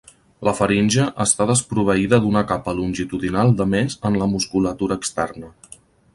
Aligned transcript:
La 0.47 0.51
faringe 0.59 1.03
està 1.25 1.45
desproveïda 1.51 2.19
d'una 2.23 2.43
capa 2.53 2.75
longitudinal 2.81 3.53
de 3.61 3.69
més 3.75 3.99
en 4.11 4.19
la 4.25 4.31
musculatura 4.35 4.99
externa. 5.03 5.55